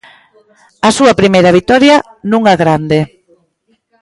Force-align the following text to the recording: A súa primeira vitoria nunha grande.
A 0.87 0.89
súa 0.97 1.17
primeira 1.19 1.55
vitoria 1.57 1.95
nunha 2.29 2.53
grande. 2.61 2.99